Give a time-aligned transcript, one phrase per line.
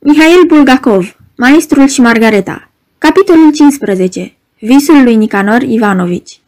[0.00, 6.40] Mihail Bulgakov, Maestrul și Margareta Capitolul 15 Visul lui Nicanor Ivanovici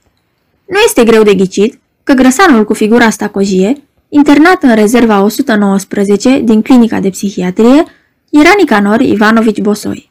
[0.66, 6.62] Nu este greu de ghicit că grăsanul cu figura stacojie, internat în rezerva 119 din
[6.62, 7.84] clinica de psihiatrie,
[8.30, 10.11] era Nicanor Ivanovici Bosoi.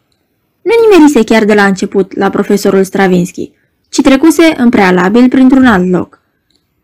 [0.62, 3.52] Nu nimerise chiar de la început la profesorul Stravinsky,
[3.90, 6.21] ci trecuse în prealabil printr-un alt loc.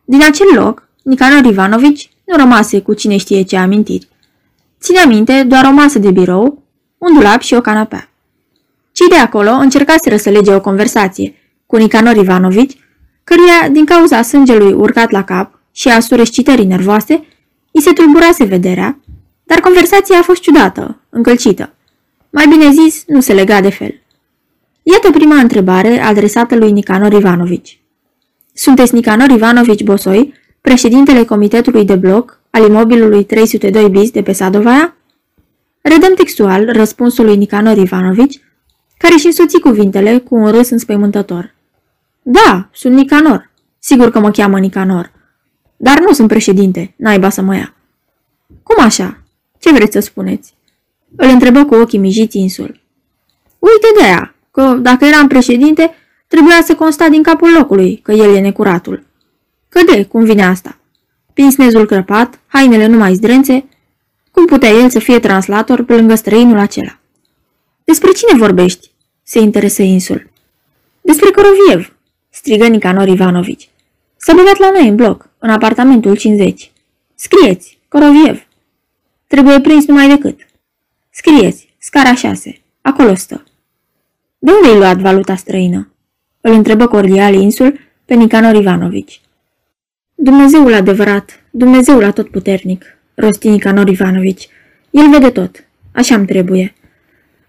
[0.05, 4.07] Din acel loc, Nicanor Ivanovici nu rămase cu cine știe ce amintiri.
[4.85, 6.63] Ține minte doar o masă de birou,
[6.97, 8.09] un dulap și o canapea.
[8.91, 11.35] Cei de acolo încercaseră să lege o conversație
[11.65, 12.77] cu Nicanor Ivanovici,
[13.23, 17.25] căruia, din cauza sângelui urcat la cap și a surescitării nervoase,
[17.71, 18.99] îi se tulburase vederea,
[19.43, 21.73] dar conversația a fost ciudată, încălcită.
[22.29, 24.01] Mai bine zis, nu se lega de fel.
[24.83, 27.79] Iată prima întrebare adresată lui Nicanor Ivanovici.
[28.53, 34.95] Sunteți Nicanor Ivanovici Bosoi, președintele comitetului de bloc al imobilului 302 bis de pe Sadovaia?
[35.81, 38.41] Redăm textual răspunsul lui Nicanor Ivanovici,
[38.97, 41.55] care și însoți cuvintele cu un râs înspăimântător.
[42.21, 43.51] Da, sunt Nicanor.
[43.79, 45.11] Sigur că mă cheamă Nicanor.
[45.77, 47.73] Dar nu sunt președinte, naiba să mă ia.
[48.63, 49.23] Cum așa?
[49.59, 50.53] Ce vreți să spuneți?
[51.15, 52.81] Îl întrebă cu ochii mijiți insul.
[53.59, 55.93] Uite de aia, că dacă eram președinte,
[56.27, 59.05] trebuia să consta din capul locului că el e necuratul.
[59.69, 60.79] Că de, cum vine asta?
[61.35, 63.65] Pinsnezul crăpat, hainele numai zdrențe,
[64.31, 66.99] cum putea el să fie translator pe lângă străinul acela?
[67.83, 68.91] Despre cine vorbești?
[69.23, 70.29] se interesă insul.
[71.01, 71.95] Despre Coroviev,
[72.29, 73.69] strigă Nicanor Ivanovici.
[74.17, 76.71] S-a băgat la noi în bloc, în apartamentul 50.
[77.15, 78.47] Scrieți, Coroviev.
[79.27, 80.39] Trebuie prins numai decât.
[81.09, 82.61] Scrieți, scara 6.
[82.81, 83.43] Acolo stă.
[84.37, 85.91] De unde ai luat valuta străină?
[86.41, 89.21] Îl întrebă cordial insul pe Nicanor Ivanovici.
[90.17, 92.85] Dumnezeul adevărat, Dumnezeul atotputernic,
[93.15, 94.47] rosti Nicanor Ivanovici.
[94.89, 95.67] El vede tot.
[95.91, 96.73] Așa-mi trebuie.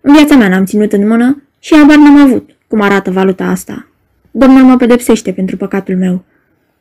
[0.01, 3.89] În viața mea n-am ținut în mână și abar n-am avut cum arată valuta asta.
[4.31, 6.25] Domnul mă pedepsește pentru păcatul meu.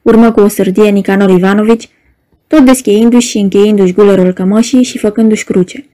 [0.01, 1.89] Urmă cu o sârdie Nicanor Ivanovici,
[2.47, 5.85] tot descheindu-și și încheindu-și gulerul cămășii și făcându-și cruce.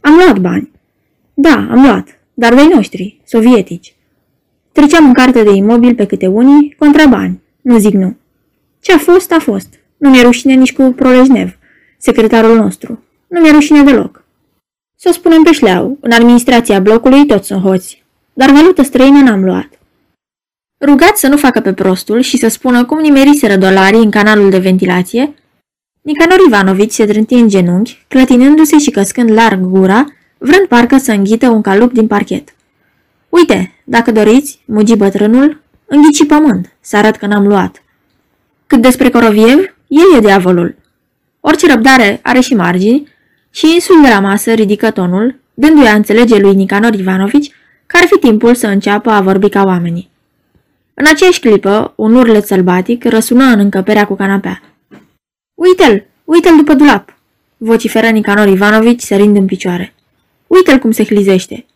[0.00, 0.70] Am luat bani.
[1.34, 3.94] Da, am luat, dar de noștri, sovietici.
[4.72, 7.40] Treceam în carte de imobil pe câte unii, contra bani.
[7.60, 8.16] Nu zic nu.
[8.88, 9.68] Ce a fost, a fost.
[9.96, 11.58] Nu mi-e rușine nici cu Prolejnev,
[11.98, 13.02] secretarul nostru.
[13.26, 14.24] Nu mi-e rușine deloc.
[14.96, 19.44] Să o spunem pe șleau, în administrația blocului toți sunt hoți, dar valută străină n-am
[19.44, 19.68] luat.
[20.84, 24.58] Rugat să nu facă pe prostul și să spună cum nimeriseră dolarii în canalul de
[24.58, 25.34] ventilație,
[26.02, 30.04] Nicanor Ivanovici se trânti în genunchi, clătinându-se și căscând larg gura,
[30.38, 32.54] vrând parcă să înghită un calup din parchet.
[33.28, 37.82] Uite, dacă doriți, mugi bătrânul, înghici pământ, să arăt că n-am luat.
[38.68, 40.76] Cât despre Coroviev, el e diavolul.
[41.40, 43.08] Orice răbdare are și margini
[43.50, 47.52] și insul de la masă ridică tonul, dându-i a înțelege lui Nicanor Ivanovici
[47.86, 50.10] că ar fi timpul să înceapă a vorbi ca oamenii.
[50.94, 54.62] În aceeași clipă, un urlet sălbatic răsună în încăperea cu canapea.
[55.54, 56.04] Uite-l!
[56.24, 57.14] Uite-l după dulap!"
[57.56, 59.94] vociferă Nicanor Ivanovici sărind în picioare.
[60.46, 61.66] Uite-l cum se hlizește!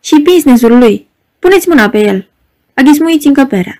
[0.00, 1.08] Și pinsnezul lui!
[1.38, 2.28] Puneți mâna pe el!
[2.74, 3.79] Aghismuiți încăperea!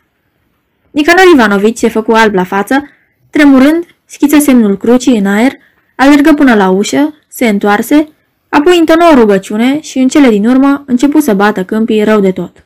[0.90, 2.88] Nicanor Ivanovici se făcu alb la față,
[3.30, 5.52] tremurând, schiță semnul crucii în aer,
[5.96, 8.08] alergă până la ușă, se întoarse,
[8.48, 12.30] apoi întonă o rugăciune și în cele din urmă începu să bată câmpii rău de
[12.30, 12.64] tot.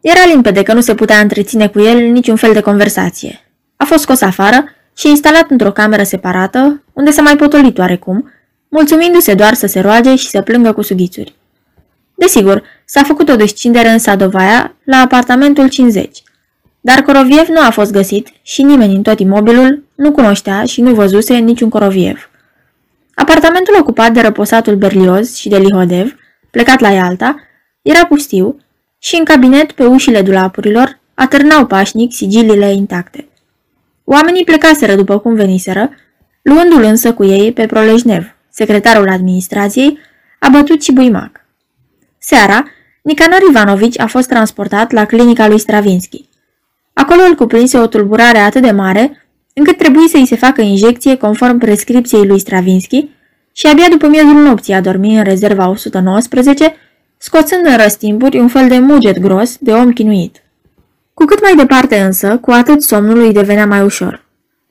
[0.00, 3.40] Era limpede că nu se putea întreține cu el niciun fel de conversație.
[3.76, 4.64] A fost scos afară
[4.96, 8.30] și instalat într-o cameră separată, unde s-a mai potolit oarecum,
[8.68, 11.34] mulțumindu-se doar să se roage și să plângă cu sughițuri.
[12.14, 16.22] Desigur, s-a făcut o descindere în Sadovaia, la apartamentul 50,
[16.84, 20.94] dar Coroviev nu a fost găsit și nimeni în tot imobilul nu cunoștea și nu
[20.94, 22.30] văzuse niciun Coroviev.
[23.14, 26.16] Apartamentul ocupat de răposatul Berlioz și de Lihodev,
[26.50, 27.36] plecat la Ialta,
[27.82, 28.56] era pustiu
[28.98, 33.28] și în cabinet pe ușile dulapurilor atârnau pașnic sigiliile intacte.
[34.04, 35.90] Oamenii plecaseră după cum veniseră,
[36.42, 39.98] luându-l însă cu ei pe Prolejnev, secretarul administrației,
[40.38, 41.40] abătut și buimac.
[42.18, 42.64] Seara,
[43.02, 46.28] Nicanor Ivanovici a fost transportat la clinica lui Stravinsky.
[46.92, 51.58] Acolo îl cuprinse o tulburare atât de mare, încât trebuie să-i se facă injecție conform
[51.58, 53.08] prescripției lui Stravinsky
[53.52, 56.74] și abia după miezul nopții a dormit în rezerva 119,
[57.16, 60.42] scoțând în răstimpuri un fel de muget gros de om chinuit.
[61.14, 64.24] Cu cât mai departe însă, cu atât somnul îi devenea mai ușor.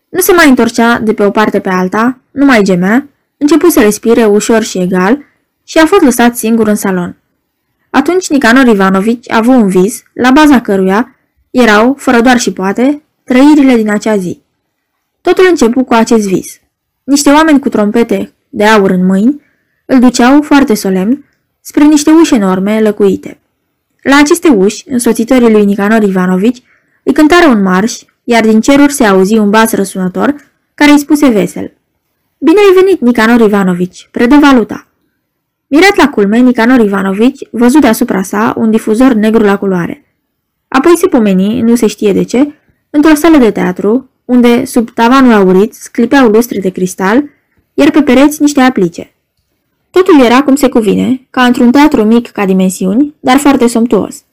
[0.10, 3.08] Nu se mai întorcea de pe o parte pe alta, nu mai gemea,
[3.38, 5.26] începu să respire ușor și egal
[5.64, 7.16] și a fost lăsat singur în salon.
[7.90, 11.16] Atunci Nicanor Ivanovici a avut un vis, la baza căruia
[11.52, 14.42] erau, fără doar și poate, trăirile din acea zi.
[15.22, 16.60] Totul începu cu acest vis.
[17.04, 19.42] Niște oameni cu trompete de aur în mâini
[19.86, 21.26] îl duceau foarte solemn
[21.62, 23.40] spre niște uși enorme, lăcuite.
[24.02, 26.64] La aceste uși, însoțitorii lui Nicanor Ivanovici
[27.04, 30.36] îi cântară un marș, iar din ceruri se auzi un bas răsunător
[30.76, 31.74] care îi spuse vesel.
[32.38, 34.88] Bine ai venit, Nicanor Ivanovici, predă valuta.
[35.68, 40.11] Mirat la culme, Nicanor Ivanovici văzut deasupra sa un difuzor negru la culoare.
[40.76, 42.54] Apoi se pomeni, nu se știe de ce,
[42.90, 47.24] într-o sală de teatru, unde, sub tavanul aurit, sclipeau lustre de cristal,
[47.74, 49.14] iar pe pereți niște aplice.
[49.90, 54.24] Totul era cum se cuvine, ca într-un teatru mic ca dimensiuni, dar foarte somptuos.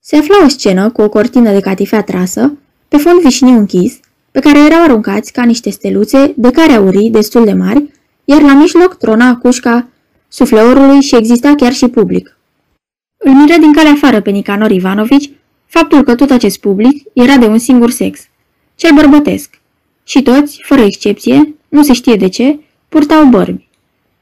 [0.00, 2.52] Se afla o scenă cu o cortină de catifea trasă,
[2.88, 4.00] pe fond vișiniu închis,
[4.30, 7.90] pe care erau aruncați ca niște steluțe de care aurii destul de mari,
[8.24, 9.88] iar la mijloc trona cușca
[10.28, 12.36] sufleorului și exista chiar și public.
[13.16, 15.30] Îl miră din calea afară pe Nicanor Ivanovici
[15.76, 18.28] faptul că tot acest public era de un singur sex,
[18.74, 19.60] cel bărbătesc,
[20.04, 23.68] și toți, fără excepție, nu se știe de ce, purtau bărbi.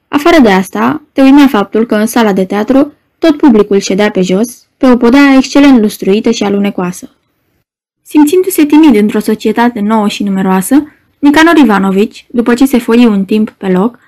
[0.08, 4.22] Afară de asta, te uimea faptul că în sala de teatru tot publicul ședea pe
[4.22, 7.10] jos, pe o podea excelent lustruită și alunecoasă.
[8.02, 13.50] Simțindu-se timid într-o societate nouă și numeroasă, Nicanor Ivanovici, după ce se foi un timp
[13.50, 13.98] pe loc,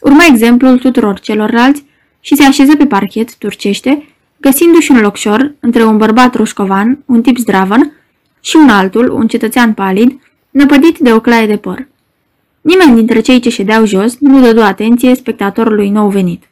[0.00, 1.84] urma exemplul tuturor celorlalți
[2.20, 4.06] și se așeză pe parchet turcește,
[4.40, 7.92] găsindu-și un locșor între un bărbat roșcovan, un tip zdravăn,
[8.40, 10.20] și un altul, un cetățean palid,
[10.50, 11.88] năpădit de o claie de păr.
[12.60, 16.42] Nimeni dintre cei ce ședeau jos nu dădu atenție spectatorului nou venit.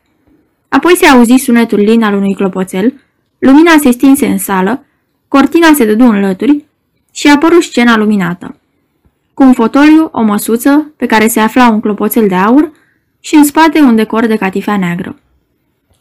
[0.68, 2.94] Apoi se auzi sunetul lin al unui clopoțel,
[3.38, 4.84] lumina se stinse în sală,
[5.28, 6.64] cortina se dădu în lături
[7.12, 8.56] și apăru scena luminată.
[9.34, 12.72] Cu un fotoliu, o măsuță, pe care se afla un clopoțel de aur
[13.20, 15.18] și în spate un decor de catifea neagră.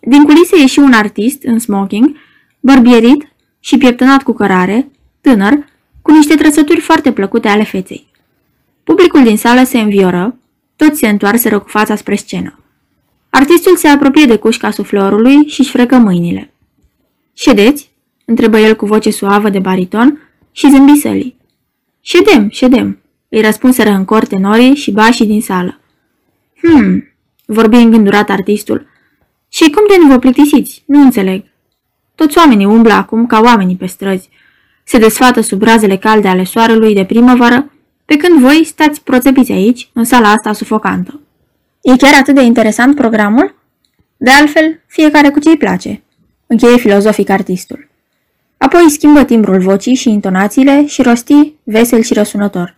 [0.08, 2.16] Din culise ieși un artist în smoking,
[2.60, 3.28] bărbierit
[3.60, 4.92] și pieptănat cu cărare,
[5.22, 5.66] tânăr,
[6.02, 8.08] cu niște trăsături foarte plăcute ale feței.
[8.84, 10.38] Publicul din sală se învioră,
[10.76, 12.60] toți se întoarseră cu fața spre scenă.
[13.30, 16.54] Artistul se apropie de cușca suflorului și-și frecă mâinile.
[17.34, 17.92] Ședeți?"
[18.26, 20.20] întrebă el cu voce suavă de bariton
[20.52, 21.38] și zâmbi sălii.
[22.02, 23.00] Ședem, ședem,
[23.30, 25.80] îi răspunseră în cor tenorii și bașii din sală.
[26.62, 27.04] Hmm,
[27.46, 28.94] vorbi îngândurat artistul.
[29.56, 30.84] Și cum de nu vă plictisiți?
[30.86, 31.44] Nu înțeleg.
[32.16, 34.30] Toți oamenii umblă acum ca oamenii pe străzi.
[34.84, 37.72] Se desfată sub razele calde ale soarelui de primăvară,
[38.06, 41.20] pe când voi stați proțepiți aici, în sala asta sufocantă.
[41.82, 43.56] E chiar atât de interesant programul?
[44.18, 46.04] De altfel, fiecare cu ce îi place,
[46.48, 47.88] încheie filozofic artistul.
[48.58, 52.76] Apoi schimbă timbrul vocii și intonațiile și rosti vesel și răsunător.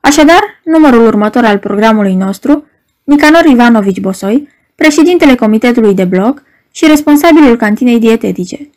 [0.00, 2.66] Așadar, numărul următor al programului nostru,
[3.04, 8.70] Nicanor Ivanovici Bosoi, președintele comitetului de bloc și responsabilul cantinei dietetice.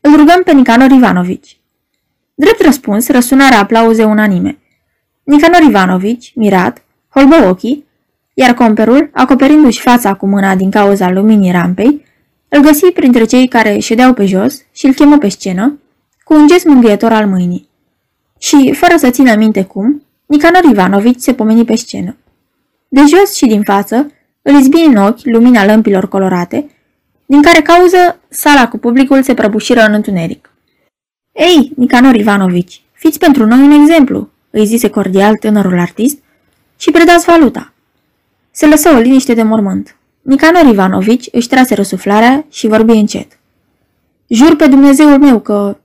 [0.00, 1.56] Îl rugăm pe Nicanor Ivanovici.
[2.34, 4.58] Drept răspuns, răsunarea aplauze unanime.
[5.24, 7.84] Nicanor Ivanovici, mirat, holbă ochii,
[8.34, 12.04] iar comperul, acoperindu-și fața cu mâna din cauza luminii rampei,
[12.48, 15.78] îl găsi printre cei care ședeau pe jos și îl chemă pe scenă,
[16.24, 17.68] cu un gest mângâietor al mâinii.
[18.38, 22.16] Și, fără să țină minte cum, Nicanor Ivanovici se pomeni pe scenă.
[22.88, 24.10] De jos și din față,
[24.46, 26.70] îl izbi în ochi lumina lămpilor colorate,
[27.26, 30.50] din care cauză sala cu publicul se prăbușiră în întuneric.
[31.32, 36.18] Ei, Nicanor Ivanovici, fiți pentru noi un exemplu, îi zise cordial tânărul artist,
[36.76, 37.72] și predați valuta.
[38.50, 39.96] Se lăsă o liniște de mormânt.
[40.22, 43.38] Nicanor Ivanovici își trase răsuflarea și vorbi încet.
[44.26, 45.76] Jur pe Dumnezeul meu că...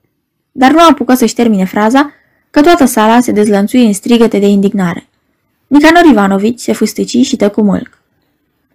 [0.51, 2.11] Dar nu apucă să-și termine fraza,
[2.51, 5.07] că toată sala se dezlănțui în strigăte de indignare.
[5.67, 8.00] Nicanor Ivanovici se fustăci și tăcu mâlc.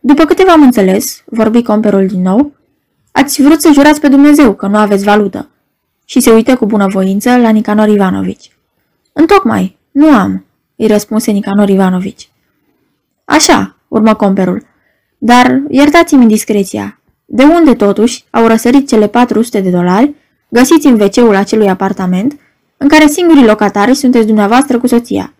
[0.07, 2.53] După câte v-am înțeles, vorbi comperul din nou,
[3.13, 5.49] ați vrut să jurați pe Dumnezeu că nu aveți valută.
[6.05, 8.57] Și se uită cu bunăvoință la Nicanor Ivanovici.
[9.13, 10.45] Întocmai, nu am,
[10.77, 12.29] îi răspunse Nicanor Ivanovici.
[13.25, 14.67] Așa, urmă comperul,
[15.19, 17.01] dar iertați-mi indiscreția.
[17.25, 20.15] De unde totuși au răsărit cele 400 de dolari
[20.49, 22.41] găsiți în wc acelui apartament
[22.77, 25.35] în care singurii locatari sunteți dumneavoastră cu soția?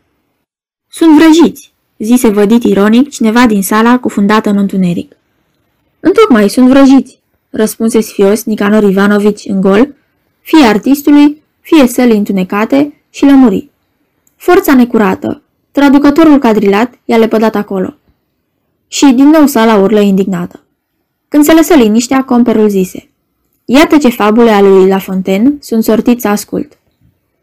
[0.89, 5.17] Sunt vrăjiți, zise vădit ironic cineva din sala cufundată în întuneric.
[6.01, 9.95] Întocmai sunt vrăjiți, răspunse sfios Nicanor Ivanovici în gol,
[10.41, 13.71] fie artistului, fie săli întunecate și lămuri.
[14.37, 17.95] Forța necurată, traducătorul cadrilat i-a lepădat acolo.
[18.89, 20.61] Și din nou sala urlă indignată.
[21.29, 23.09] Când se lăsă liniștea, comperul zise.
[23.65, 26.79] Iată ce fabule ale lui La Fontaine sunt sortiți să ascult.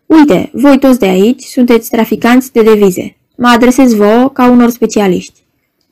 [0.05, 3.17] Uite, voi toți de aici sunteți traficanți de devize.
[3.43, 5.43] Mă adresez vouă ca unor specialiști.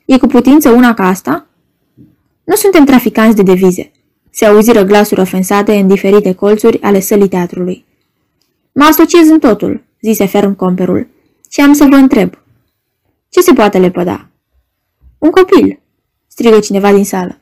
[0.04, 1.46] E cu putință una ca asta?
[2.44, 3.90] Nu suntem traficanți de devize.
[4.30, 7.84] Se auziră glasuri ofensate în diferite colțuri ale sălii teatrului.
[8.72, 11.08] Mă asociez în totul, zise ferm comperul,
[11.50, 12.38] și am să vă întreb.
[13.28, 14.28] Ce se poate lepăda?
[15.18, 15.80] Un copil,
[16.26, 17.38] strigă cineva din sală.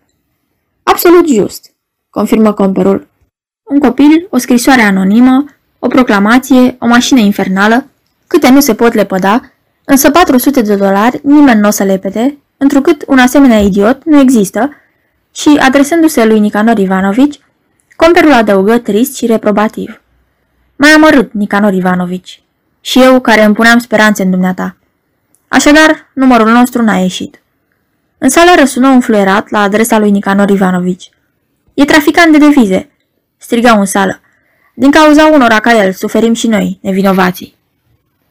[0.82, 1.72] Absolut just,
[2.08, 3.08] confirmă comperul.
[3.62, 5.44] Un copil, o scrisoare anonimă,
[5.78, 7.86] o proclamație, o mașină infernală,
[8.26, 9.52] câte nu se pot lepăda,
[9.90, 14.70] însă 400 de dolari nimeni nu o să lepede, întrucât un asemenea idiot nu există
[15.34, 17.40] și, adresându-se lui Nicanor Ivanovici,
[17.96, 20.00] comperul adăugă trist și reprobativ.
[20.76, 22.42] Mai amărât, Nicanor Ivanovici.
[22.80, 24.76] Și eu, care îmi puneam speranțe în dumneata.
[25.48, 27.40] Așadar, numărul nostru n-a ieșit.
[28.18, 31.10] În sală răsună un fluierat la adresa lui Nicanor Ivanovici.
[31.74, 32.90] E traficant de devize,
[33.36, 34.20] striga în sală.
[34.74, 37.54] Din cauza unora ca el, suferim și noi, nevinovații.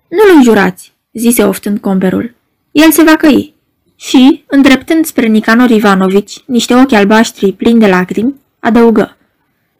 [0.08, 2.36] Nu-l înjurați, zise oftând comperul.
[2.72, 3.54] El se va căi.
[3.96, 9.18] Și, îndreptând spre Nicanor Ivanovici niște ochi albaștri plini de lacrimi, adăugă.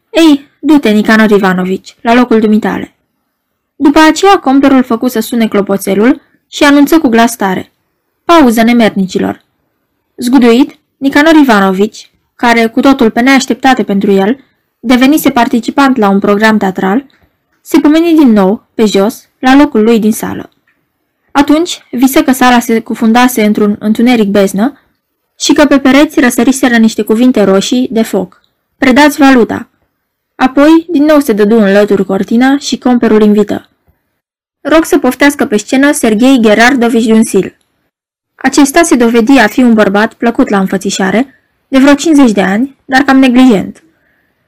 [0.10, 2.96] Ei, du-te, Nicanor Ivanovici, la locul dumitale.
[3.76, 7.72] După aceea, comperul făcu să sune clopoțelul și anunță cu glas tare.
[8.26, 9.44] Pauză nemernicilor.
[10.16, 14.40] Zguduit, Nicanor Ivanovici, care, cu totul pe neașteptate pentru el,
[14.80, 17.06] devenise participant la un program teatral,
[17.62, 20.50] se pomeni din nou, pe jos, la locul lui din sală.
[21.40, 24.80] Atunci visă că sala se cufundase într-un întuneric beznă
[25.38, 28.42] și că pe pereți răsăriseră niște cuvinte roșii de foc.
[28.78, 29.70] Predați valuta.
[30.36, 33.70] Apoi, din nou se dădu în lături cortina și comperul invită.
[34.62, 37.58] Rog să poftească pe scenă Sergei Gerardovici Dunsil.
[38.36, 41.36] Acesta se dovedi a fi un bărbat plăcut la înfățișare,
[41.68, 43.84] de vreo 50 de ani, dar cam neglijent.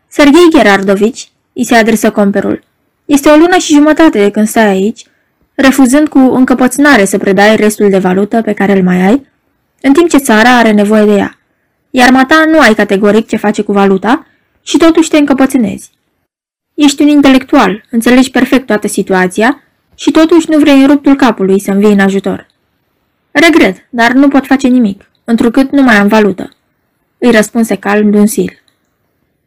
[0.07, 2.63] Sergei Gerardovici, îi se adresă comperul,
[3.05, 5.05] este o lună și jumătate de când stai aici,
[5.61, 9.27] refuzând cu încăpățânare să predai restul de valută pe care îl mai ai,
[9.81, 11.37] în timp ce țara are nevoie de ea.
[11.89, 14.25] Iar mata nu ai categoric ce face cu valuta
[14.61, 15.91] și totuși te încăpățânezi.
[16.73, 19.63] Ești un intelectual, înțelegi perfect toată situația
[19.95, 22.47] și totuși nu vrei în ruptul capului să-mi vii în ajutor.
[23.31, 26.49] Regret, dar nu pot face nimic, întrucât nu mai am valută.
[27.17, 28.61] Îi răspunse calm Dunsil.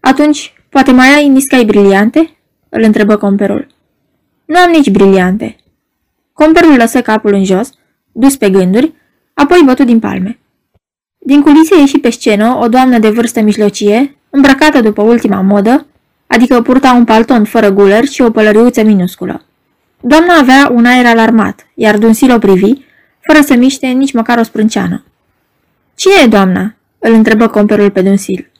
[0.00, 2.36] Atunci, poate mai ai niscai briliante?
[2.68, 3.66] Îl întrebă comperul.
[4.44, 5.56] Nu am nici briliante.
[6.34, 7.70] Comperul lăsă capul în jos,
[8.12, 8.92] dus pe gânduri,
[9.34, 10.38] apoi bătu din palme.
[11.18, 15.86] Din culise ieși pe scenă o doamnă de vârstă mijlocie, îmbrăcată după ultima modă,
[16.26, 19.44] adică purta un palton fără guler și o pălăriuță minusculă.
[20.00, 22.72] Doamna avea un aer alarmat, iar Dunsil o privi,
[23.20, 25.04] fără să miște nici măcar o sprânceană.
[25.94, 28.50] Cine e doamna?" îl întrebă comperul pe Dunsil.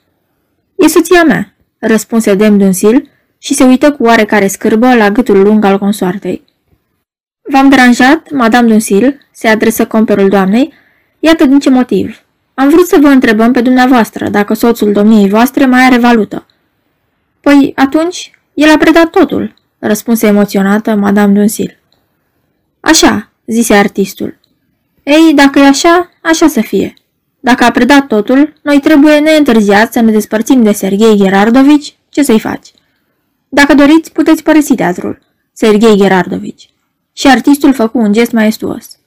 [0.75, 5.65] E soția mea," răspunse Dem Dunsil și se uită cu oarecare scârbă la gâtul lung
[5.65, 6.44] al consoartei.
[7.51, 10.73] V-am deranjat, Madame Dunsil?" se adresă comperul doamnei.
[11.19, 12.19] Iată din ce motiv.
[12.53, 16.45] Am vrut să vă întrebăm pe dumneavoastră dacă soțul domniei voastre mai are valută."
[17.41, 21.77] Păi, atunci, el a predat totul," răspunse emoționată Madame Dunsil.
[22.79, 24.37] Așa, zise artistul.
[25.03, 26.93] Ei, dacă e așa, așa să fie.
[27.39, 32.39] Dacă a predat totul, noi trebuie neîntârziat să ne despărțim de Sergei Gerardovici, ce să-i
[32.39, 32.71] faci?
[33.49, 35.19] Dacă doriți, puteți părăsi teatrul,
[35.51, 36.69] Sergei Gerardovici.
[37.17, 38.97] Și artistul făcu un gest maestuos.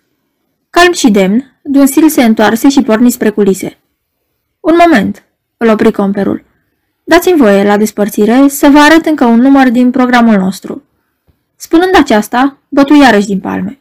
[0.70, 3.78] Calm și demn, Dunsil se întoarse și porni spre culise.
[4.60, 5.24] Un moment,
[5.56, 6.44] îl opri comperul.
[7.04, 10.82] Dați-mi voie, la despărțire, să vă arăt încă un număr din programul nostru.
[11.56, 13.78] Spunând aceasta, bătu iarăși din palme.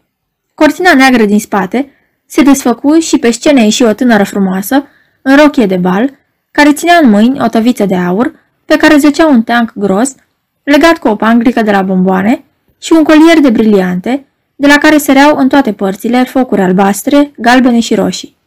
[0.54, 1.92] Cortina neagră din spate
[2.26, 4.88] se desfăcu și pe scenă ieși o tânără frumoasă,
[5.22, 6.12] în rochie de bal,
[6.52, 8.34] care ținea în mâini o tăviță de aur,
[8.66, 10.16] pe care zăcea un teanc gros,
[10.64, 12.44] legat cu o panglică de la bomboane
[12.80, 17.80] și un colier de briliante, de la care săreau în toate părțile focuri albastre, galbene
[17.80, 18.38] și roșii.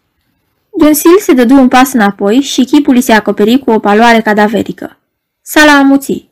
[0.79, 4.99] Dunsil se dădu un pas înapoi și chipul îi se acoperi cu o paloare cadaverică.
[5.43, 6.31] Sala amuții.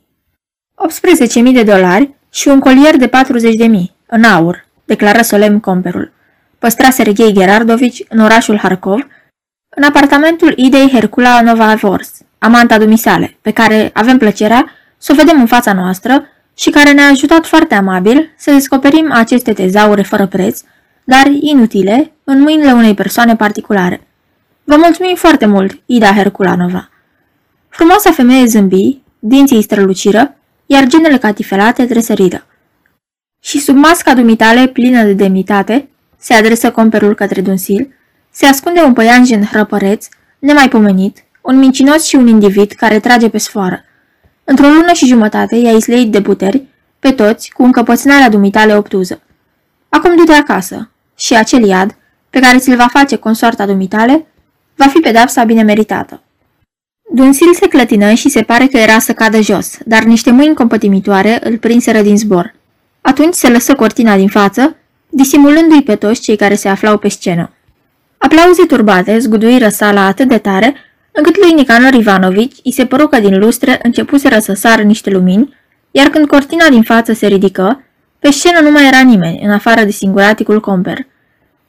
[1.47, 3.13] 18.000 de dolari și un colier de 40.000,
[4.07, 6.13] în aur, declară solemn comperul.
[6.59, 9.07] Păstra Sergei Gerardovici în orașul Harkov,
[9.77, 15.41] în apartamentul Idei Hercula Nova Vors, amanta dumisale, pe care avem plăcerea să o vedem
[15.41, 16.25] în fața noastră
[16.59, 20.61] și care ne-a ajutat foarte amabil să descoperim aceste tezaure fără preț,
[21.05, 24.01] dar inutile, în mâinile unei persoane particulare.
[24.65, 26.91] Vă mulțumim foarte mult, Ida Herculanova.
[27.69, 30.37] Frumoasa femeie zâmbi, dinții străluciră,
[30.67, 32.47] iar genele catifelate tresăriră.
[33.41, 37.95] Și sub masca dumitale plină de demnitate, se adresă comperul către Dunsil,
[38.31, 40.07] se ascunde un păianjen hrăpăreț,
[40.39, 43.83] nemaipomenit, un mincinos și un individ care trage pe sfoară.
[44.51, 46.63] Într-o lună și jumătate i-a isleit de puteri,
[46.99, 49.21] pe toți, cu încăpățânarea dumitale obtuză.
[49.89, 51.97] Acum du-te acasă și acel iad,
[52.31, 54.27] pe care ți-l va face consoarta dumitale,
[54.75, 56.23] va fi pedapsa bine meritată.
[57.15, 61.39] Dunsil se clătină și se pare că era să cadă jos, dar niște mâini compătimitoare
[61.43, 62.55] îl prinseră din zbor.
[63.01, 64.77] Atunci se lăsă cortina din față,
[65.09, 67.51] disimulându-i pe toți cei care se aflau pe scenă.
[68.19, 70.75] Aplauze turbate zguduiră sala atât de tare,
[71.19, 75.55] încât lui Nicanor Ivanovici îi se păru că din lustre începuseră să sară niște lumini,
[75.91, 77.83] iar când cortina din față se ridică,
[78.19, 80.99] pe scenă nu mai era nimeni, în afară de singuraticul comper.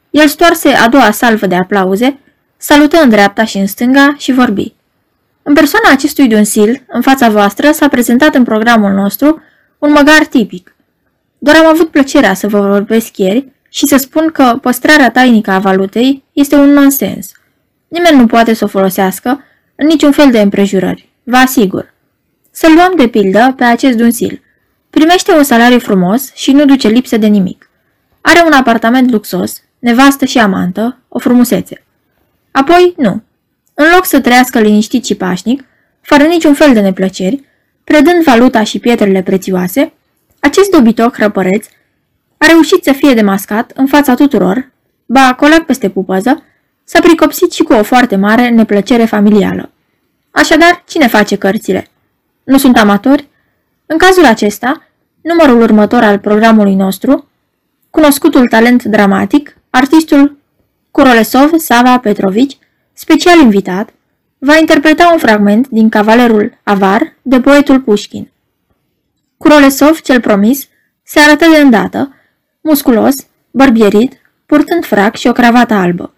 [0.10, 2.20] El stoarse a doua salvă de aplauze,
[2.58, 4.74] salută în dreapta și în stânga și vorbi.
[5.44, 9.42] În persoana acestui dunsil, în fața voastră, s-a prezentat în programul nostru
[9.78, 10.76] un măgar tipic.
[11.38, 15.60] Doar am avut plăcerea să vă vorbesc ieri și să spun că păstrarea tainică a
[15.60, 17.32] valutei este un nonsens.
[17.90, 19.44] Nimeni nu poate să o folosească
[19.76, 21.94] în niciun fel de împrejurări, vă asigur.
[22.52, 24.42] Să luăm de pildă pe acest dunsil.
[24.90, 27.70] Primește un salariu frumos și nu duce lipsă de nimic.
[28.22, 31.84] Are un apartament luxos, nevastă și amantă, o frumusețe.
[32.52, 33.24] Apoi, nu.
[33.74, 35.64] În loc să trăiască liniștit și pașnic,
[36.02, 37.44] fără niciun fel de neplăceri,
[37.84, 39.94] predând valuta și pietrele prețioase,
[40.40, 41.68] acest dobitoc răpăreț
[42.38, 44.72] a reușit să fie demascat în fața tuturor,
[45.06, 46.44] ba colat peste pupăză,
[46.90, 49.72] s-a pricopsit și cu o foarte mare neplăcere familială.
[50.32, 51.88] Așadar, cine face cărțile?
[52.44, 53.28] Nu sunt amatori?
[53.86, 54.88] În cazul acesta,
[55.22, 57.28] numărul următor al programului nostru,
[57.90, 60.38] cunoscutul talent dramatic, artistul
[60.92, 62.58] Kurolesov Sava Petrovici,
[62.94, 63.90] special invitat,
[64.38, 68.32] va interpreta un fragment din Cavalerul Avar de poetul Pușkin.
[69.38, 70.68] Kurolesov, cel promis,
[71.04, 72.16] se arătă de îndată,
[72.62, 73.16] musculos,
[73.52, 74.14] bărbierit,
[74.46, 76.14] purtând frac și o cravată albă.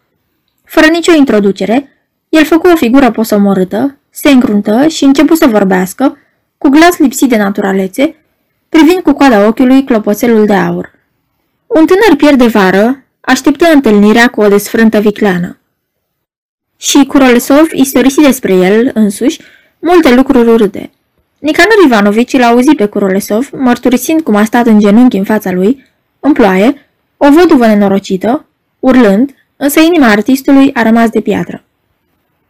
[0.74, 1.90] Fără nicio introducere,
[2.30, 6.18] el făcu o figură posomorâtă, se încruntă și începu să vorbească,
[6.58, 8.16] cu glas lipsit de naturalețe,
[8.70, 10.92] privind cu coada ochiului clopoțelul de aur.
[11.68, 15.58] Un tânăr pierd de vară așteptă întâlnirea cu o desfrântă vicleană.
[16.78, 19.42] Și Kurolesov istorisi despre el însuși
[19.80, 20.92] multe lucruri urâte.
[21.40, 25.86] Nicanor Ivanovici l-a auzit pe Kurolesov, mărturisind cum a stat în genunchi în fața lui,
[26.20, 28.46] în ploaie, o văduvă nenorocită,
[28.80, 31.64] urlând, însă inima artistului a rămas de piatră.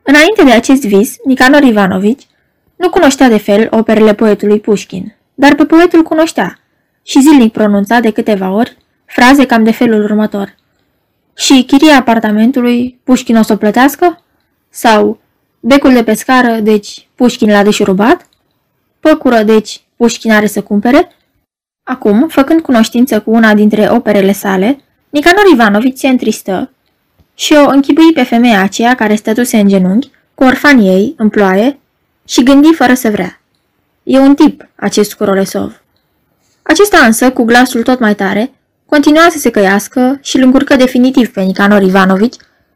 [0.03, 2.27] Înainte de acest vis, Nicanor Ivanovici
[2.75, 6.59] nu cunoștea de fel operele poetului Pușkin, dar pe poetul cunoștea
[7.03, 10.55] și zilnic pronunța de câteva ori fraze cam de felul următor.
[11.37, 14.23] Și chiria apartamentului Pușkin o să o plătească?
[14.69, 15.19] Sau
[15.59, 18.27] becul de pescară, deci Pușkin l-a deșurubat?
[18.99, 21.15] Păcură, deci Pușkin are să cumpere?
[21.83, 26.71] Acum, făcând cunoștință cu una dintre operele sale, Nicanor Ivanovici se întristă
[27.41, 31.79] și o închipui pe femeia aceea care stătuse în genunchi, cu orfanii ei, în ploaie,
[32.25, 33.41] și gândi fără să vrea.
[34.03, 35.81] E un tip, acest Corolesov.
[36.61, 38.53] Acesta însă, cu glasul tot mai tare,
[38.85, 42.35] continua să se căiască și îl încurcă definitiv pe Nicanor Ivanovici,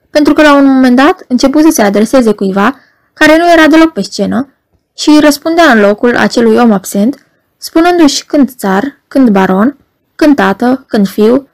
[0.10, 2.80] pentru că la un moment dat început să se adreseze cuiva
[3.13, 4.49] care nu era deloc pe scenă
[4.97, 7.25] și îi răspundea în locul acelui om absent,
[7.58, 9.78] spunându-și când țar, când baron,
[10.15, 11.47] când tată, când fiu,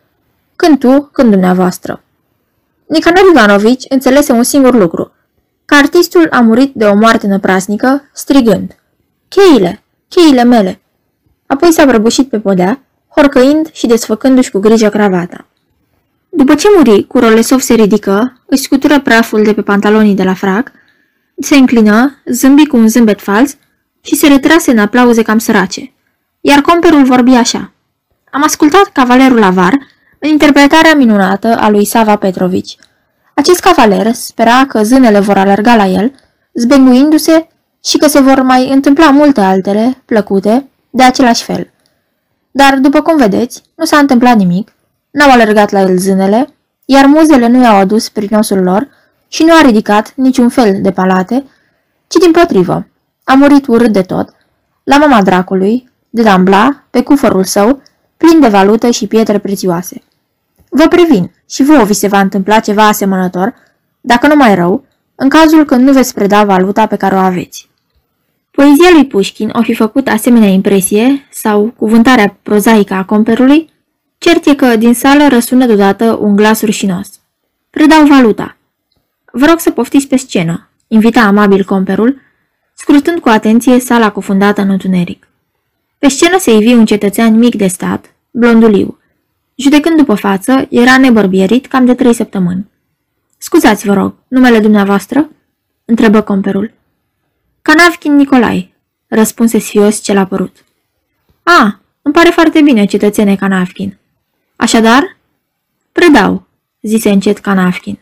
[0.55, 2.03] când tu, când dumneavoastră.
[2.91, 5.11] Nicanor Ivanovici înțelese un singur lucru,
[5.65, 8.75] că artistul a murit de o moarte năprasnică, strigând,
[9.27, 9.83] Cheile!
[10.07, 10.81] Cheile mele!
[11.45, 12.81] Apoi s-a prăbușit pe podea,
[13.15, 15.45] horcăind și desfăcându-și cu grijă cravata.
[16.29, 20.71] După ce muri, Curolesov se ridică, își scutură praful de pe pantalonii de la frac,
[21.39, 23.57] se înclină, zâmbi cu un zâmbet fals
[24.01, 25.93] și se retrase în aplauze cam sărace.
[26.41, 27.71] Iar comperul vorbi așa.
[28.31, 29.77] Am ascultat Cavalerul Avar
[30.23, 32.75] în interpretarea minunată a lui Sava Petrovici.
[33.33, 36.13] Acest cavaler spera că zânele vor alerga la el,
[36.53, 37.47] zbenguindu-se
[37.83, 41.71] și că se vor mai întâmpla multe altele, plăcute, de același fel.
[42.51, 44.73] Dar, după cum vedeți, nu s-a întâmplat nimic,
[45.11, 46.47] n-au alergat la el zânele,
[46.85, 48.87] iar muzele nu i-au adus prin osul lor
[49.27, 51.45] și nu a ridicat niciun fel de palate,
[52.07, 52.87] ci din potrivă.
[53.23, 54.33] A murit urât de tot,
[54.83, 57.81] la mama dracului, de Dambla, pe cufărul său,
[58.17, 60.01] plin de valută și pietre prețioase.
[60.73, 63.53] Vă previn, și vouă vi se va întâmpla ceva asemănător,
[64.01, 67.69] dacă nu mai rău, în cazul când nu veți preda valuta pe care o aveți.
[68.51, 73.69] Poezia lui Pușkin o fi făcut asemenea impresie, sau cuvântarea prozaică a comperului,
[74.17, 77.09] cert e că din sală răsună deodată un glas rușinos.
[77.69, 78.57] Predau valuta.
[79.31, 82.21] Vă rog să poftiți pe scenă, invita amabil comperul,
[82.73, 85.27] scrutând cu atenție sala cufundată în întuneric.
[85.97, 89.00] Pe scenă se ivi un cetățean mic de stat, blonduliu.
[89.55, 92.69] Judecând după față, era nebărbierit cam de trei săptămâni.
[93.37, 95.29] Scuzați, vă rog, numele dumneavoastră?"
[95.85, 96.71] întrebă comperul.
[97.61, 98.73] Canavkin Nicolai,
[99.07, 100.65] răspunse sfios cel apărut.
[101.43, 103.97] A, îmi pare foarte bine, cetățene Canavkin.
[104.55, 105.17] Așadar?
[105.91, 106.47] Predau,
[106.81, 107.99] zise încet Canavkin.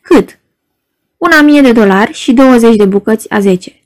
[0.00, 0.38] Cât?
[1.16, 3.80] Una mie de dolari și 20 de bucăți a 10.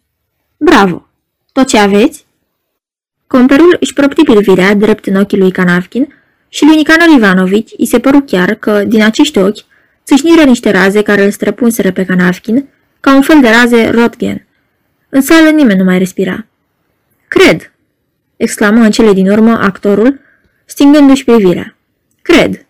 [0.56, 1.06] Bravo!
[1.52, 2.26] Tot ce aveți?
[3.26, 6.14] Comperul își propti privirea drept în ochii lui Canavkin
[6.48, 9.64] și lui Nicanor Ivanovici îi se păru chiar că, din acești ochi,
[10.04, 12.68] țâșniră niște raze care îl străpunseră pe Canavkin
[13.00, 14.46] ca un fel de raze rotgen.
[15.08, 16.46] În sală nimeni nu mai respira.
[17.28, 17.72] Cred,
[18.36, 20.20] exclamă în cele din urmă actorul,
[20.64, 21.76] stingându-și privirea.
[22.22, 22.66] Cred.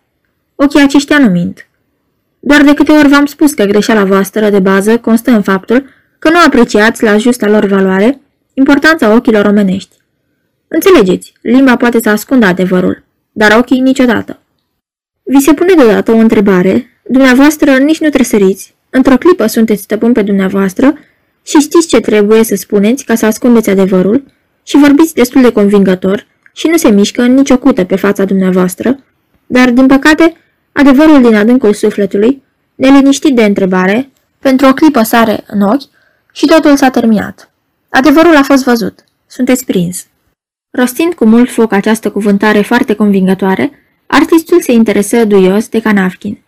[0.55, 1.67] Ochii aceștia nu mint.
[2.39, 6.29] Doar de câte ori v-am spus că greșeala voastră de bază constă în faptul că
[6.29, 8.19] nu apreciați la justa lor valoare
[8.53, 9.95] importanța ochilor omenești.
[10.67, 13.03] Înțelegeți, limba poate să ascundă adevărul,
[13.37, 14.39] dar ochii niciodată.
[15.23, 20.21] Vi se pune deodată o întrebare, dumneavoastră nici nu tresăriți, într-o clipă sunteți stăpân pe
[20.21, 20.97] dumneavoastră
[21.45, 24.23] și știți ce trebuie să spuneți ca să ascundeți adevărul
[24.63, 28.99] și vorbiți destul de convingător și nu se mișcă nicio cută pe fața dumneavoastră,
[29.45, 30.35] dar, din păcate,
[30.71, 32.43] adevărul din adâncul sufletului,
[32.75, 35.89] neliniștit de întrebare, pentru o clipă sare în ochi
[36.31, 37.51] și totul s-a terminat.
[37.89, 39.03] Adevărul a fost văzut.
[39.27, 40.05] Sunteți prins.
[40.77, 43.71] Rostind cu mult foc această cuvântare foarte convingătoare,
[44.05, 46.41] artistul se interesă duios de Canavkin.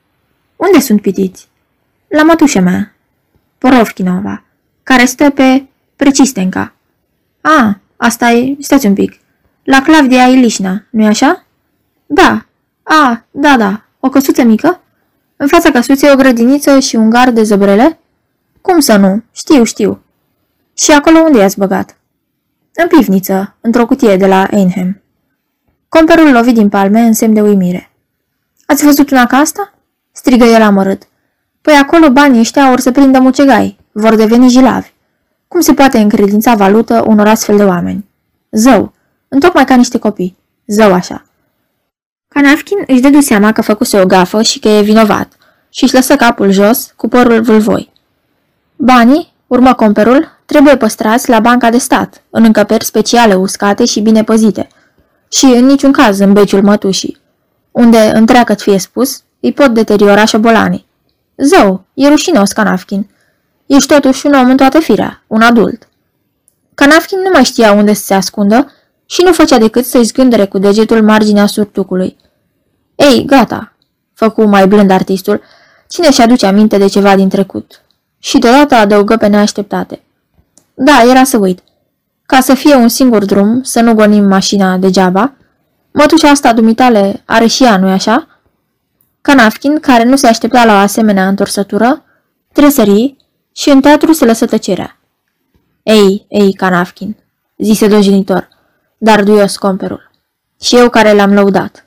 [0.56, 1.48] Unde sunt pitiți?
[2.08, 2.96] La mătușa mea,
[3.58, 4.44] Porovkinova,
[4.84, 6.74] care stă pe Precistenca.
[7.42, 9.20] A, asta e, stați un pic,
[9.64, 11.46] la Clavdia Ilișna, nu-i așa?
[12.06, 12.46] Da,
[12.84, 14.82] a, da, da, o căsuță mică?
[15.36, 18.00] În fața căsuței o grădiniță și un gard de zăbrele?
[18.62, 19.24] Cum să nu?
[19.32, 20.02] Știu, știu.
[20.78, 21.97] Și acolo unde i-ați băgat?
[22.80, 25.02] În pivniță, într-o cutie de la Einhem.
[25.90, 27.92] Comperul lovi din palme în semn de uimire.
[28.66, 29.74] Ați văzut una ca asta?
[30.12, 31.04] strigă el amărât.
[31.62, 34.92] Păi acolo banii ăștia or să prindă mucegai, vor deveni jilavi.
[35.48, 38.10] Cum se poate încredința valută unor astfel de oameni?
[38.52, 38.94] Zău,
[39.28, 40.38] întocmai ca niște copii.
[40.68, 41.26] Zău așa.
[42.28, 45.34] Canafkin își dădu seama că făcuse o gafă și că e vinovat
[45.70, 47.92] și își lăsă capul jos cu părul vâlvoi.
[48.76, 54.24] Banii, urmă comperul, trebuie păstrați la banca de stat, în încăperi speciale uscate și bine
[54.24, 54.68] păzite,
[55.32, 57.22] și în niciun caz în beciul mătușii,
[57.72, 60.88] unde, întreagă fie spus, îi pot deteriora șobolanii.
[61.38, 63.10] Zău, e rușinos, Canafkin.
[63.66, 65.88] Ești totuși un om în toată firea, un adult.
[66.76, 68.72] Canafkin nu mai știa unde să se ascundă
[69.06, 72.18] și nu făcea decât să-i zgândere cu degetul marginea surtucului.
[72.96, 73.74] Ei, gata,
[74.14, 75.42] făcu mai blând artistul,
[75.88, 77.82] cine și aduce aminte de ceva din trecut.
[78.20, 80.02] Și deodată adăugă pe neașteptate.
[80.80, 81.64] Da, era să uit.
[82.26, 85.34] Ca să fie un singur drum, să nu gonim mașina degeaba,
[85.92, 88.28] mătușa asta dumitale are și ea, nu-i așa?
[89.22, 92.04] Canafkin, care nu se aștepta la o asemenea întorsătură,
[92.54, 93.16] tresări
[93.52, 95.00] și în teatru se lăsă tăcerea.
[95.84, 97.18] Ei, ei, Canafkin,
[97.58, 98.48] zise dojinitor,
[98.98, 100.12] dar duios comperul.
[100.62, 101.86] Și eu care l-am lăudat.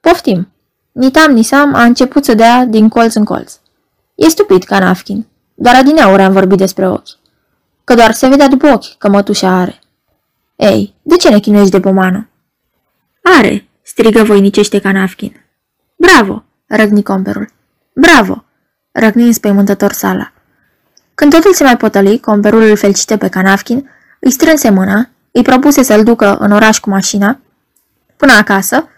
[0.00, 0.48] Poftim.
[0.92, 3.58] Nitam Nisam a început să dea din colț în colț.
[4.14, 5.26] E stupid, Canafkin.
[5.54, 7.24] Doar adineauri am vorbit despre ochi.
[7.86, 9.78] Că doar se vedea după ochi că mătușa are.
[10.56, 12.28] Ei, de ce ne chinuiești de pomană?
[13.22, 15.44] Are, strigă voinicește Canafkin.
[15.96, 17.48] Bravo, răgni comperul.
[17.92, 18.44] Bravo,
[18.92, 20.32] răgni înspăimântător sala.
[21.14, 25.82] Când totul se mai potăli, comperul îl felicită pe Canafkin, îi strânse mâna, îi propuse
[25.82, 27.40] să-l ducă în oraș cu mașina,
[28.16, 28.88] până acasă,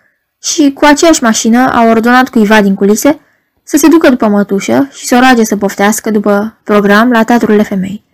[0.42, 3.20] și cu aceeași mașină a ordonat cuiva din culise
[3.62, 7.56] să se ducă după mătușă și să o roage să poftească după program la teatrul
[7.56, 8.06] de femei.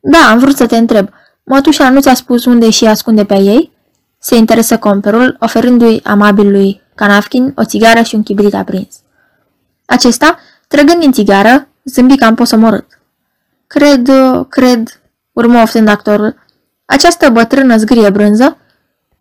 [0.00, 1.08] Da, am vrut să te întreb,
[1.44, 3.72] mătușa nu ți-a spus unde și ascunde pe ei?
[4.18, 8.96] Se interesă comperul, oferându-i amabilului Canafkin o țigară și un chibrit aprins.
[9.84, 12.86] Acesta, trăgând din țigară, zâmbi cam posomorât.
[13.66, 14.10] Cred,
[14.48, 15.00] cred,
[15.32, 16.44] urmă oftând actorul,
[16.84, 18.56] această bătrână zgrie brânză,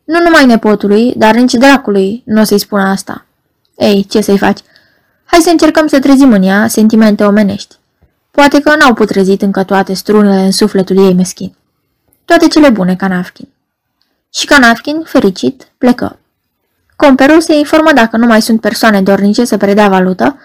[0.04, 3.26] nu numai nepotului, dar nici dracului nu o să-i spună asta.
[3.78, 4.60] Ei, ce să-i faci?
[5.26, 7.76] Hai să încercăm să trezim în ea sentimente omenești.
[8.36, 11.56] Poate că n-au putrezit încă toate strunele în sufletul ei meschin.
[12.26, 13.48] Toate cele bune, Canafkin.
[14.34, 16.20] Și Canafkin, fericit, plecă.
[16.96, 20.40] Comperul se informă dacă nu mai sunt persoane dornice să predea valută,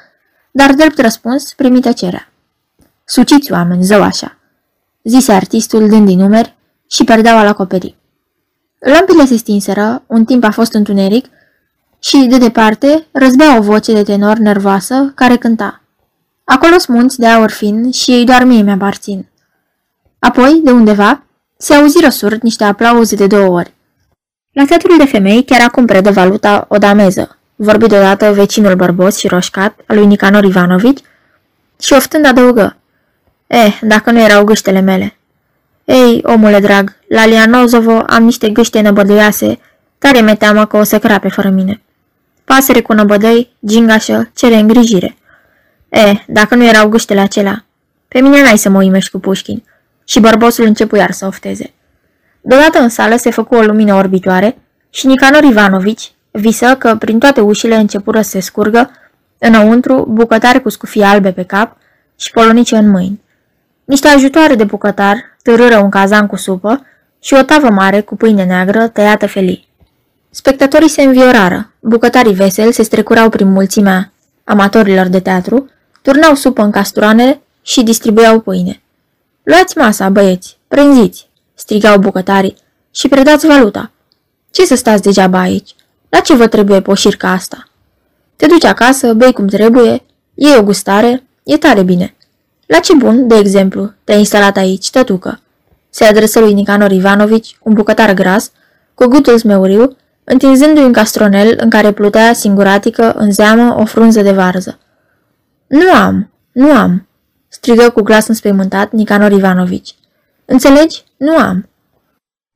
[0.51, 2.33] dar drept răspuns primi tăcerea.
[3.05, 4.37] Suciți oameni, zău așa,
[5.03, 6.55] zise artistul dând din numeri
[6.91, 7.97] și perdeaua la acoperi.
[8.79, 11.27] Lămpile se stinseră, un timp a fost întuneric
[11.99, 15.80] și, de departe, răzbea o voce de tenor nervoasă care cânta.
[16.51, 19.29] Acolo sunt munți de aur fin și ei doar mie mi-aparțin.
[20.19, 21.23] Apoi, de undeva,
[21.57, 23.75] se auziră surd niște aplauze de două ori.
[24.53, 29.29] La teatrul de femei chiar acum predă valuta o dameză, vorbi deodată vecinul bărbos și
[29.29, 31.01] roșcat al lui Nicanor Ivanovici
[31.81, 32.77] și oftând adăugă.
[33.47, 35.17] Eh, dacă nu erau gâștele mele.
[35.85, 39.59] Ei, omule drag, la Lianozovo am niște gâște năbăduiase,
[39.99, 41.83] tare mi teamă că o să crape fără mine.
[42.45, 45.15] Pasăre cu năbădăi, gingașă, cere îngrijire.
[45.91, 47.65] Eh, dacă nu erau gâștele acelea,
[48.09, 49.63] pe mine n-ai să mă uimești cu pușchin.
[50.05, 51.73] Și bărbosul începu iar să ofteze.
[52.41, 54.59] Deodată în sală se făcu o lumină orbitoare
[54.91, 58.91] și Nicanor Ivanovici visă că prin toate ușile începură să se scurgă,
[59.39, 61.77] înăuntru, bucătare cu scufii albe pe cap
[62.17, 63.21] și polonice în mâini.
[63.85, 66.87] Niște ajutoare de bucătar târâră un cazan cu supă
[67.21, 69.69] și o tavă mare cu pâine neagră tăiată felii.
[70.31, 74.13] Spectatorii se înviorară, bucătarii veseli se strecurau prin mulțimea
[74.45, 75.71] amatorilor de teatru,
[76.03, 78.83] turnau supă în castroane și distribuiau pâine.
[79.43, 82.57] Luați masa, băieți, prinziți, strigau bucătarii,
[82.91, 83.91] și predați valuta.
[84.51, 85.75] Ce să stați degeaba aici?
[86.09, 87.69] La ce vă trebuie poșirca asta?
[88.37, 90.03] Te duci acasă, bei cum trebuie,
[90.35, 92.15] iei o gustare, e tare bine.
[92.67, 95.41] La ce bun, de exemplu, te-ai instalat aici, tătucă?
[95.91, 98.51] Se adresă lui Nicanor Ivanovici, un bucătar gras,
[98.95, 104.33] cu gutul smeuriu, întinzându-i un castronel în care plutea singuratică în zeamă o frunză de
[104.33, 104.79] varză.
[105.71, 107.07] Nu am, nu am,
[107.49, 109.95] strigă cu glas înspăimântat Nicanor Ivanovici.
[110.45, 111.05] Înțelegi?
[111.17, 111.69] Nu am.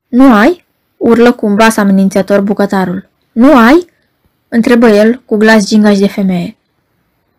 [0.08, 0.64] Nu ai?
[0.96, 3.08] urlă cu un bas amenințător bucătarul.
[3.32, 3.86] Nu ai?
[4.48, 6.56] întrebă el cu glas gingaș de femeie.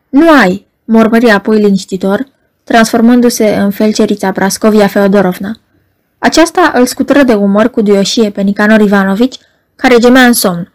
[0.10, 2.28] Nu ai, mormări apoi liniștitor,
[2.64, 5.60] transformându-se în felcerița Prascovia Feodorovna.
[6.18, 9.40] Aceasta îl scutură de umor cu duioșie pe Nicanor Ivanovici,
[9.76, 10.72] care gemea în somn.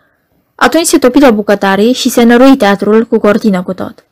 [0.54, 4.04] Atunci se topiră bucătarii și se nărui teatrul cu cortină cu tot.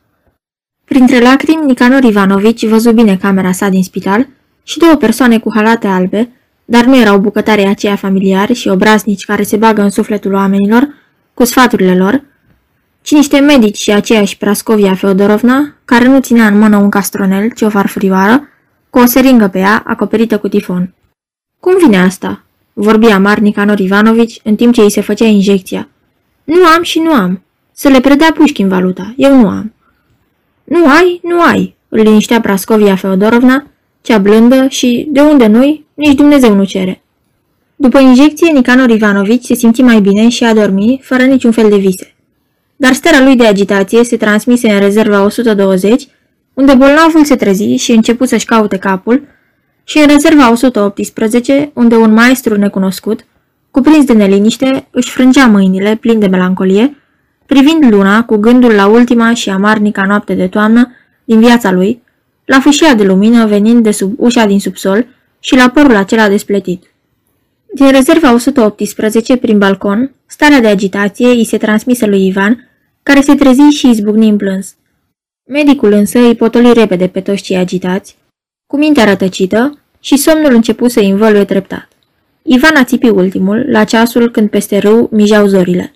[0.89, 4.27] Printre lacrimi, Nicanor Ivanovici văzu bine camera sa din spital
[4.63, 6.29] și două persoane cu halate albe,
[6.65, 10.87] dar nu erau bucătarii aceia familiari și obraznici care se bagă în sufletul oamenilor
[11.33, 12.23] cu sfaturile lor,
[13.01, 17.61] ci niște medici și aceeași Prascovia Feodorovna, care nu ținea în mână un castronel, ci
[17.61, 18.47] o farfurioară,
[18.89, 20.93] cu o seringă pe ea, acoperită cu tifon.
[21.59, 25.87] Cum vine asta?" vorbi amar Nicanor Ivanovici în timp ce îi se făcea injecția.
[26.43, 27.43] Nu am și nu am.
[27.71, 29.13] Să le predea pușchi în valuta.
[29.17, 29.73] Eu nu am."
[30.69, 33.67] Nu ai, nu ai," îl liniștea Prascovia Feodorovna,
[34.01, 37.01] cea blândă și, de unde nu nici Dumnezeu nu cere.
[37.75, 41.77] După injecție, Nicanor Ivanovici se simți mai bine și a dormi, fără niciun fel de
[41.77, 42.15] vise.
[42.75, 46.07] Dar starea lui de agitație se transmise în rezerva 120,
[46.53, 49.27] unde bolnavul se trezi și început să-și caute capul,
[49.83, 53.25] și în rezerva 118, unde un maestru necunoscut,
[53.71, 56.97] cuprins de neliniște, își frângea mâinile, plin de melancolie,
[57.49, 60.91] privind luna cu gândul la ultima și amarnica noapte de toamnă
[61.23, 62.01] din viața lui,
[62.45, 65.07] la fâșia de lumină venind de sub ușa din subsol
[65.39, 66.83] și la părul acela despletit.
[67.73, 72.69] Din rezerva 118, prin balcon, starea de agitație îi se transmise lui Ivan,
[73.03, 74.75] care se trezi și izbucni în plâns.
[75.47, 78.17] Medicul însă îi potoli repede pe toți cei agitați,
[78.67, 81.87] cu mintea rătăcită și somnul început să învăluie treptat.
[82.43, 85.93] Ivan a țipi ultimul, la ceasul când peste râu mijau zorile.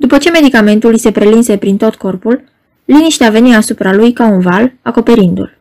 [0.00, 2.44] După ce medicamentul îi se prelinse prin tot corpul,
[2.84, 5.58] liniștea veni asupra lui ca un val, acoperindu-l.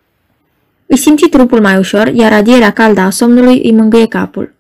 [0.86, 4.54] Îi simți trupul mai ușor, iar radierea caldă a somnului îi mângâie capul.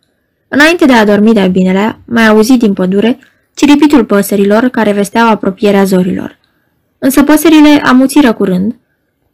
[0.48, 3.20] Înainte de a dormi de-a binelea, mai auzi din pădure
[3.54, 6.38] ciripitul păsărilor care vesteau apropierea zorilor.
[6.98, 8.76] Însă păsările amuțiră curând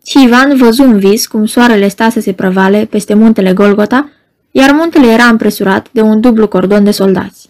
[0.05, 4.09] și Ivan văzu în vis cum soarele sta să se prăvale peste muntele Golgota,
[4.51, 7.44] iar muntele era împresurat de un dublu cordon de soldați.